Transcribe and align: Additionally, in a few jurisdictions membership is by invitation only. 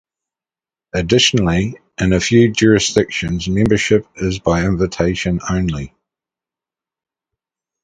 Additionally, 0.95 1.75
in 1.99 2.11
a 2.11 2.19
few 2.19 2.51
jurisdictions 2.51 3.47
membership 3.47 4.07
is 4.15 4.39
by 4.39 4.65
invitation 4.65 5.39
only. 5.47 5.93